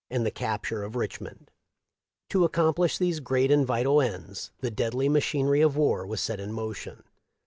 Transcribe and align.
the 0.09 0.31
capture 0.31 0.81
of 0.81 0.95
Richmond. 0.95 1.51
To 2.31 2.43
accomplish 2.43 2.97
these 2.97 3.19
great 3.19 3.51
and 3.51 3.67
vital 3.67 4.01
ends 4.01 4.51
the 4.59 4.71
deadly 4.71 5.07
machinery 5.09 5.61
of 5.61 5.77
war 5.77 6.07
was 6.07 6.21
set 6.21 6.39
in 6.39 6.51
motion. 6.53 7.03